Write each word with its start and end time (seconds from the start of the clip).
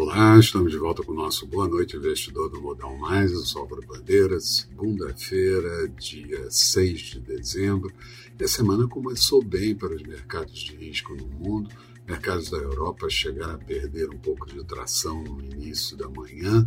Olá, 0.00 0.38
estamos 0.38 0.70
de 0.70 0.78
volta 0.78 1.02
com 1.02 1.10
o 1.10 1.16
nosso 1.16 1.44
Boa 1.44 1.66
Noite 1.66 1.96
Investidor 1.96 2.48
do 2.48 2.62
Modal 2.62 2.96
Mais, 2.98 3.32
o 3.32 3.44
Salvador 3.44 3.84
Bandeira, 3.84 4.38
segunda-feira, 4.38 5.88
dia 5.88 6.48
6 6.48 7.00
de 7.00 7.18
dezembro. 7.18 7.92
E 8.38 8.44
a 8.44 8.46
semana 8.46 8.86
começou 8.86 9.42
bem 9.42 9.74
para 9.74 9.92
os 9.92 10.02
mercados 10.04 10.60
de 10.60 10.76
risco 10.76 11.16
no 11.16 11.26
mundo. 11.26 11.68
Mercados 12.06 12.48
da 12.48 12.58
Europa 12.58 13.10
chegaram 13.10 13.54
a 13.54 13.58
perder 13.58 14.08
um 14.08 14.18
pouco 14.18 14.46
de 14.46 14.62
tração 14.62 15.20
no 15.24 15.42
início 15.42 15.96
da 15.96 16.08
manhã 16.08 16.64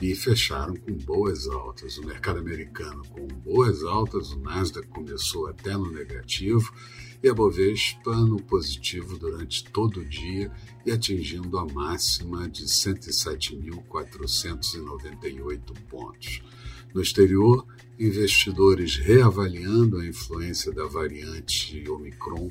e 0.00 0.14
fecharam 0.14 0.76
com 0.76 0.92
boas 0.92 1.48
altas. 1.48 1.98
O 1.98 2.06
mercado 2.06 2.38
americano 2.38 3.02
com 3.08 3.26
boas 3.26 3.82
altas, 3.82 4.30
o 4.32 4.38
Nasdaq 4.38 4.86
começou 4.88 5.48
até 5.48 5.72
no 5.72 5.90
negativo 5.90 6.72
e 7.22 7.28
a 7.28 7.34
Bovespa 7.34 8.14
no 8.14 8.42
positivo 8.42 9.18
durante 9.18 9.64
todo 9.64 10.00
o 10.00 10.04
dia 10.04 10.50
e 10.86 10.92
atingindo 10.92 11.58
a 11.58 11.66
máxima 11.66 12.48
de 12.48 12.64
107.498 12.64 15.60
pontos. 15.88 16.40
No 16.94 17.02
exterior, 17.02 17.66
investidores 17.98 18.96
reavaliando 18.96 19.98
a 19.98 20.06
influência 20.06 20.72
da 20.72 20.86
variante 20.86 21.84
Omicron 21.90 22.48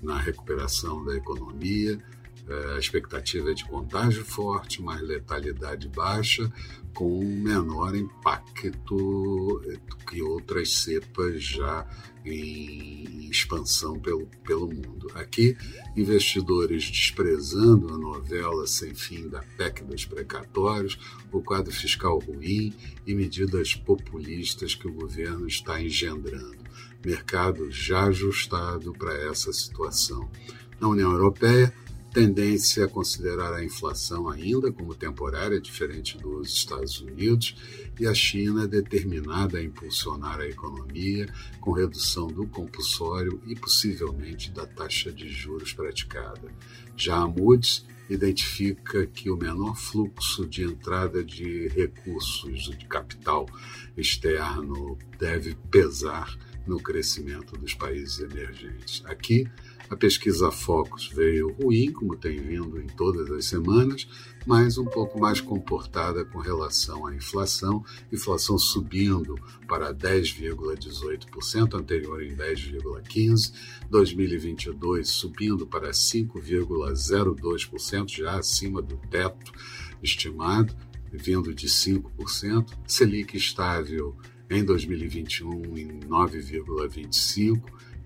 na 0.00 0.18
recuperação 0.18 1.04
da 1.04 1.14
economia, 1.16 2.00
é, 2.48 2.74
a 2.74 2.78
expectativa 2.78 3.50
é 3.50 3.54
de 3.54 3.64
contágio 3.64 4.24
forte, 4.24 4.82
mas 4.82 5.00
letalidade 5.00 5.88
baixa, 5.88 6.50
com 6.94 7.24
menor 7.24 7.96
impacto 7.96 9.60
que 10.08 10.22
outras 10.22 10.76
cepas 10.76 11.42
já 11.42 11.86
em 12.24 13.28
expansão 13.28 13.98
pelo, 13.98 14.26
pelo 14.44 14.68
mundo. 14.68 15.10
Aqui, 15.14 15.56
investidores 15.96 16.84
desprezando 16.84 17.92
a 17.92 17.98
novela 17.98 18.66
sem 18.66 18.94
fim 18.94 19.28
da 19.28 19.40
PEC 19.56 19.84
dos 19.84 20.04
precatórios, 20.04 20.98
o 21.32 21.42
quadro 21.42 21.72
fiscal 21.72 22.18
ruim 22.18 22.72
e 23.06 23.14
medidas 23.14 23.74
populistas 23.74 24.74
que 24.74 24.86
o 24.86 24.92
governo 24.92 25.46
está 25.46 25.82
engendrando. 25.82 26.64
Mercado 27.04 27.70
já 27.70 28.04
ajustado 28.04 28.92
para 28.92 29.14
essa 29.14 29.52
situação. 29.52 30.30
Na 30.80 30.88
União 30.88 31.10
Europeia, 31.12 31.72
tendência 32.14 32.84
a 32.84 32.88
considerar 32.88 33.52
a 33.52 33.64
inflação 33.64 34.28
ainda 34.28 34.70
como 34.70 34.94
temporária, 34.94 35.60
diferente 35.60 36.16
dos 36.16 36.54
Estados 36.54 37.00
Unidos, 37.00 37.56
e 37.98 38.06
a 38.06 38.14
China 38.14 38.68
determinada 38.68 39.58
a 39.58 39.62
impulsionar 39.62 40.38
a 40.38 40.46
economia 40.46 41.26
com 41.60 41.72
redução 41.72 42.28
do 42.28 42.46
compulsório 42.46 43.42
e 43.44 43.56
possivelmente 43.56 44.52
da 44.52 44.64
taxa 44.64 45.10
de 45.10 45.28
juros 45.28 45.72
praticada. 45.72 46.54
Já 46.96 47.16
a 47.16 47.26
Moody's 47.26 47.84
identifica 48.08 49.06
que 49.06 49.28
o 49.28 49.36
menor 49.36 49.76
fluxo 49.76 50.46
de 50.46 50.62
entrada 50.62 51.24
de 51.24 51.66
recursos 51.68 52.70
de 52.78 52.86
capital 52.86 53.48
externo 53.96 54.96
deve 55.18 55.56
pesar 55.68 56.38
no 56.64 56.80
crescimento 56.80 57.56
dos 57.56 57.74
países 57.74 58.20
emergentes. 58.20 59.02
Aqui, 59.06 59.48
a 59.90 59.96
pesquisa 59.96 60.50
Focus 60.50 61.08
veio 61.08 61.52
ruim, 61.52 61.92
como 61.92 62.16
tem 62.16 62.40
vindo 62.40 62.80
em 62.80 62.86
todas 62.86 63.30
as 63.30 63.44
semanas, 63.44 64.08
mas 64.46 64.78
um 64.78 64.84
pouco 64.84 65.20
mais 65.20 65.40
comportada 65.40 66.24
com 66.24 66.38
relação 66.38 67.06
à 67.06 67.14
inflação, 67.14 67.84
inflação 68.12 68.58
subindo 68.58 69.36
para 69.68 69.94
10,18%, 69.94 71.74
anterior 71.74 72.22
em 72.22 72.34
10,15%, 72.34 73.52
2022 73.90 75.08
subindo 75.08 75.66
para 75.66 75.90
5,02%, 75.90 78.10
já 78.10 78.38
acima 78.38 78.80
do 78.80 78.96
teto 79.10 79.52
estimado, 80.02 80.74
vindo 81.12 81.54
de 81.54 81.68
5%, 81.68 82.72
Selic 82.86 83.36
estável 83.36 84.16
em 84.50 84.64
2021 84.64 85.76
em 85.76 86.00
9,25%, 86.00 87.62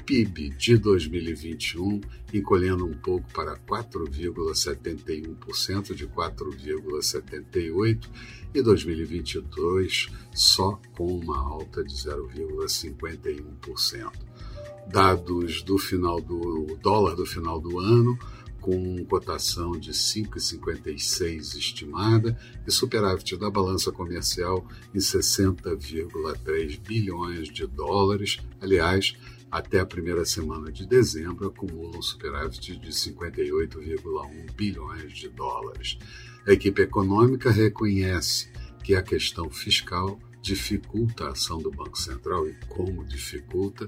PIB 0.09 0.51
de 0.57 0.79
2021 0.79 2.01
encolhendo 2.33 2.87
um 2.87 2.95
pouco 2.95 3.31
para 3.35 3.59
4,71% 3.59 5.95
de 5.95 6.07
4,78% 6.07 8.09
e 8.55 8.63
2022 8.63 10.09
só 10.35 10.81
com 10.97 11.15
uma 11.15 11.37
alta 11.37 11.85
de 11.85 11.95
0,51%. 11.95 14.11
Dados 14.91 15.61
do 15.61 15.77
final 15.77 16.23
do 16.23 16.79
dólar 16.81 17.15
do 17.15 17.27
final 17.27 17.61
do 17.61 17.79
ano 17.79 18.19
com 18.63 19.05
cotação 19.05 19.73
de 19.73 19.93
5,56 19.93 21.55
estimada 21.55 22.35
e 22.67 22.73
superávit 22.73 23.37
da 23.37 23.51
balança 23.51 23.93
comercial 23.93 24.67
em 24.95 24.99
60,3 24.99 26.81
bilhões 26.81 27.49
de 27.49 27.67
dólares. 27.67 28.39
Aliás, 28.59 29.15
até 29.51 29.81
a 29.81 29.87
primeira 29.87 30.25
semana 30.25 30.71
de 30.71 30.87
dezembro 30.87 31.49
acumula 31.49 31.97
um 31.97 32.03
superávit 32.03 32.77
de 32.77 32.91
58,1 32.91 34.53
bilhões 34.55 35.13
de 35.13 35.29
dólares. 35.29 35.99
A 36.47 36.53
equipe 36.53 36.83
econômica 36.83 37.51
reconhece 37.51 38.51
que 38.83 38.95
a 38.95 39.03
questão 39.03 39.51
fiscal 39.51 40.19
dificulta 40.41 41.25
a 41.25 41.31
ação 41.31 41.59
do 41.59 41.71
Banco 41.71 41.99
Central 41.99 42.49
e 42.49 42.55
como 42.69 43.05
dificulta, 43.05 43.87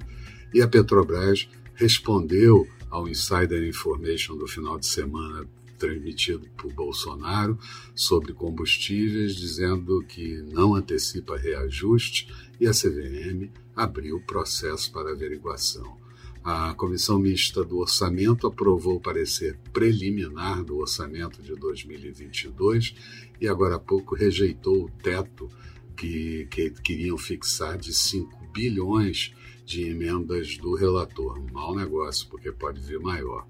e 0.52 0.60
a 0.60 0.68
Petrobras 0.68 1.48
respondeu 1.74 2.68
ao 2.90 3.08
Insider 3.08 3.66
Information 3.66 4.36
do 4.36 4.46
final 4.46 4.78
de 4.78 4.86
semana 4.86 5.46
transmitido 5.80 6.46
por 6.58 6.72
Bolsonaro 6.72 7.58
sobre 7.94 8.34
combustíveis, 8.34 9.34
dizendo 9.34 10.04
que 10.06 10.42
não 10.42 10.74
antecipa 10.74 11.38
reajuste 11.38 12.28
e 12.60 12.68
a 12.68 12.72
CVM 12.72 13.50
abriu 13.74 14.20
processo 14.20 14.92
para 14.92 15.10
averiguação. 15.10 15.98
A 16.44 16.74
Comissão 16.74 17.18
Mista 17.18 17.64
do 17.64 17.78
Orçamento 17.78 18.46
aprovou 18.46 18.96
o 18.96 19.00
parecer 19.00 19.58
preliminar 19.72 20.62
do 20.62 20.78
orçamento 20.78 21.42
de 21.42 21.54
2022 21.54 22.94
e 23.40 23.48
agora 23.48 23.76
há 23.76 23.78
pouco 23.78 24.14
rejeitou 24.14 24.84
o 24.84 24.90
teto 25.02 25.50
que, 25.96 26.46
que 26.50 26.70
queriam 26.70 27.18
fixar 27.18 27.76
de 27.76 27.92
5 27.92 28.52
bilhões 28.52 29.34
de 29.66 29.82
emendas 29.82 30.56
do 30.56 30.74
relator. 30.74 31.40
Mau 31.52 31.76
negócio, 31.76 32.26
porque 32.28 32.50
pode 32.50 32.80
vir 32.80 32.98
maior. 32.98 33.46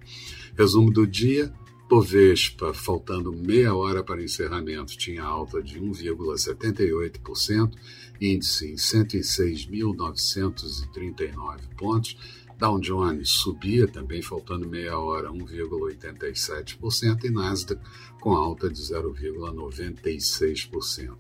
Resumo 0.57 0.93
do 0.93 1.07
dia: 1.07 1.53
Bovespa, 1.91 2.73
faltando 2.73 3.33
meia 3.33 3.75
hora 3.75 4.05
para 4.05 4.23
encerramento, 4.23 4.97
tinha 4.97 5.25
alta 5.25 5.61
de 5.61 5.81
1,78%, 5.81 7.73
índice 8.21 8.71
em 8.71 8.77
106.939 8.77 11.75
pontos. 11.77 12.17
Dow 12.57 12.79
Jones 12.79 13.31
subia 13.31 13.89
também, 13.89 14.23
faltando 14.23 14.69
meia 14.69 14.97
hora, 14.97 15.33
1,87%, 15.33 17.25
e 17.25 17.31
Nasdaq 17.31 17.83
com 18.21 18.35
alta 18.35 18.71
de 18.71 18.81
0,96%. 18.81 21.17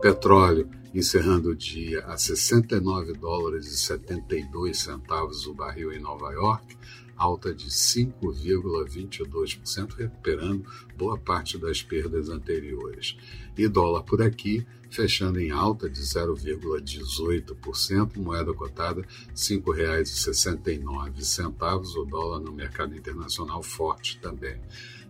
Petróleo 0.00 0.70
encerrando 0.94 1.50
o 1.50 1.54
dia 1.54 2.02
a 2.06 2.16
69 2.16 3.12
dólares 3.12 3.66
e 3.66 3.76
72 3.76 4.78
centavos 4.78 5.46
o 5.46 5.52
barril 5.52 5.92
em 5.92 6.00
Nova 6.00 6.32
York, 6.32 6.78
alta 7.16 7.54
de 7.54 7.66
5,22%, 7.66 9.94
recuperando 9.94 10.66
boa 10.96 11.18
parte 11.18 11.58
das 11.58 11.82
perdas 11.82 12.28
anteriores. 12.28 13.16
E 13.56 13.68
dólar 13.68 14.02
por 14.02 14.20
aqui, 14.22 14.66
fechando 14.90 15.40
em 15.40 15.50
alta 15.50 15.88
de 15.88 16.00
0,18%, 16.00 18.16
moeda 18.16 18.52
cotada 18.52 19.00
R$ 19.00 19.06
5,69, 19.34 21.96
o 21.96 22.04
dólar 22.04 22.40
no 22.40 22.52
mercado 22.52 22.94
internacional 22.96 23.62
forte 23.62 24.18
também. 24.20 24.60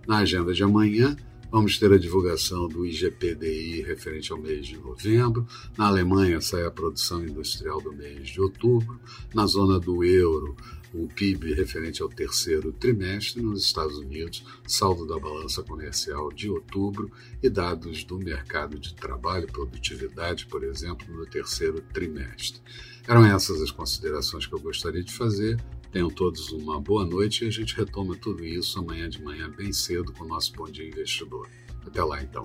Na 0.07 0.19
agenda 0.19 0.53
de 0.53 0.63
amanhã, 0.63 1.17
Vamos 1.51 1.79
ter 1.79 1.93
a 1.93 1.99
divulgação 1.99 2.69
do 2.69 2.85
IGPDI 2.85 3.83
referente 3.83 4.33
ao 4.33 4.39
mês 4.39 4.67
de 4.67 4.77
novembro. 4.77 5.47
Na 5.79 5.87
Alemanha 5.87 6.41
sai 6.41 6.65
a 6.65 6.71
produção 6.71 7.25
industrial 7.25 7.81
do 7.81 7.93
mês 7.93 8.29
de 8.29 8.41
outubro. 8.41 8.99
Na 9.33 9.47
zona 9.47 9.79
do 9.79 10.03
euro, 10.03 10.57
o 10.93 11.09
PIB 11.09 11.55
referente 11.55 12.03
ao 12.03 12.09
terceiro 12.09 12.73
trimestre. 12.73 13.43
Nos 13.43 13.65
Estados 13.65 13.99
Unidos, 13.99 14.45
saldo 14.67 15.07
da 15.07 15.19
balança 15.19 15.63
comercial 15.63 16.33
de 16.33 16.49
outubro 16.49 17.11
e 17.43 17.49
dados 17.49 18.05
do 18.05 18.19
mercado 18.19 18.79
de 18.79 18.95
trabalho, 18.95 19.47
produtividade, 19.47 20.47
por 20.47 20.63
exemplo, 20.63 21.07
no 21.15 21.27
terceiro 21.27 21.81
trimestre. 21.93 22.61
Eram 23.07 23.25
essas 23.27 23.61
as 23.61 23.71
considerações 23.71 24.47
que 24.47 24.55
eu 24.55 24.61
gostaria 24.61 25.03
de 25.03 25.13
fazer. 25.13 25.63
Tenham 25.95 26.11
todos 26.11 26.51
uma 26.51 26.81
boa 26.81 27.07
noite 27.07 27.45
e 27.45 27.47
a 27.47 27.51
gente 27.53 27.77
retoma 27.77 28.17
tudo 28.17 28.45
isso 28.45 28.81
amanhã 28.81 29.09
de 29.09 29.23
manhã 29.23 29.49
bem 29.49 29.73
cedo 29.73 30.13
com 30.13 30.25
o 30.25 30.27
nosso 30.27 30.53
Bom 30.55 30.65
Dia 30.65 30.89
Investidor. 30.89 31.49
Até 31.87 32.03
lá 32.03 32.21
então. 32.21 32.43